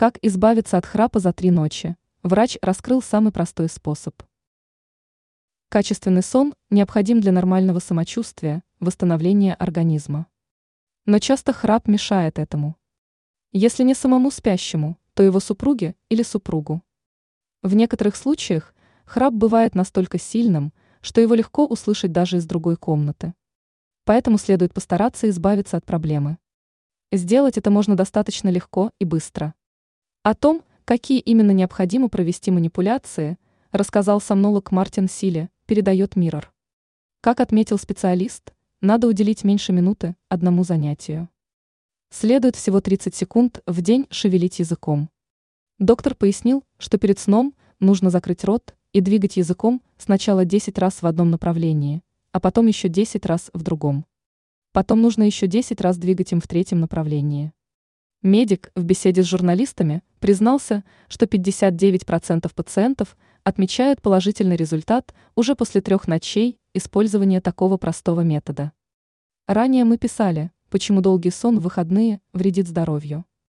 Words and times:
Как 0.00 0.18
избавиться 0.22 0.78
от 0.78 0.86
храпа 0.86 1.18
за 1.18 1.34
три 1.34 1.50
ночи? 1.50 1.94
Врач 2.22 2.56
раскрыл 2.62 3.02
самый 3.02 3.32
простой 3.32 3.68
способ. 3.68 4.14
Качественный 5.68 6.22
сон 6.22 6.54
необходим 6.70 7.20
для 7.20 7.32
нормального 7.32 7.80
самочувствия, 7.80 8.62
восстановления 8.78 9.52
организма. 9.52 10.26
Но 11.04 11.18
часто 11.18 11.52
храп 11.52 11.86
мешает 11.86 12.38
этому. 12.38 12.78
Если 13.52 13.82
не 13.82 13.92
самому 13.92 14.30
спящему, 14.30 14.96
то 15.12 15.22
его 15.22 15.38
супруге 15.38 15.94
или 16.08 16.22
супругу. 16.22 16.82
В 17.60 17.74
некоторых 17.74 18.16
случаях 18.16 18.74
храп 19.04 19.34
бывает 19.34 19.74
настолько 19.74 20.18
сильным, 20.18 20.72
что 21.02 21.20
его 21.20 21.34
легко 21.34 21.66
услышать 21.66 22.10
даже 22.10 22.38
из 22.38 22.46
другой 22.46 22.78
комнаты. 22.78 23.34
Поэтому 24.06 24.38
следует 24.38 24.72
постараться 24.72 25.28
избавиться 25.28 25.76
от 25.76 25.84
проблемы. 25.84 26.38
Сделать 27.12 27.58
это 27.58 27.70
можно 27.70 27.96
достаточно 27.96 28.48
легко 28.48 28.92
и 28.98 29.04
быстро. 29.04 29.52
О 30.22 30.34
том, 30.34 30.62
какие 30.84 31.18
именно 31.18 31.52
необходимо 31.52 32.10
провести 32.10 32.50
манипуляции, 32.50 33.38
рассказал 33.72 34.20
сомнолог 34.20 34.70
Мартин 34.70 35.08
Силе, 35.08 35.48
передает 35.64 36.14
Миррор. 36.14 36.52
Как 37.22 37.40
отметил 37.40 37.78
специалист, 37.78 38.52
надо 38.82 39.08
уделить 39.08 39.44
меньше 39.44 39.72
минуты 39.72 40.16
одному 40.28 40.62
занятию. 40.62 41.30
Следует 42.10 42.54
всего 42.54 42.82
30 42.82 43.14
секунд 43.14 43.62
в 43.64 43.80
день 43.80 44.06
шевелить 44.10 44.58
языком. 44.58 45.08
Доктор 45.78 46.14
пояснил, 46.14 46.64
что 46.76 46.98
перед 46.98 47.18
сном 47.18 47.54
нужно 47.78 48.10
закрыть 48.10 48.44
рот 48.44 48.74
и 48.92 49.00
двигать 49.00 49.38
языком 49.38 49.80
сначала 49.96 50.44
10 50.44 50.76
раз 50.76 51.00
в 51.00 51.06
одном 51.06 51.30
направлении, 51.30 52.02
а 52.32 52.40
потом 52.40 52.66
еще 52.66 52.90
10 52.90 53.24
раз 53.24 53.50
в 53.54 53.62
другом. 53.62 54.04
Потом 54.72 55.00
нужно 55.00 55.22
еще 55.22 55.46
10 55.46 55.80
раз 55.80 55.96
двигать 55.96 56.32
им 56.32 56.42
в 56.42 56.46
третьем 56.46 56.80
направлении. 56.80 57.54
Медик 58.22 58.70
в 58.74 58.84
беседе 58.84 59.22
с 59.22 59.26
журналистами 59.26 60.02
признался, 60.18 60.84
что 61.08 61.24
59% 61.24 62.52
пациентов 62.54 63.16
отмечают 63.44 64.02
положительный 64.02 64.56
результат 64.56 65.14
уже 65.36 65.54
после 65.54 65.80
трех 65.80 66.06
ночей 66.06 66.58
использования 66.74 67.40
такого 67.40 67.78
простого 67.78 68.20
метода. 68.20 68.72
Ранее 69.48 69.84
мы 69.84 69.96
писали, 69.96 70.50
почему 70.68 71.00
долгий 71.00 71.30
сон 71.30 71.60
в 71.60 71.62
выходные 71.62 72.20
вредит 72.34 72.68
здоровью. 72.68 73.24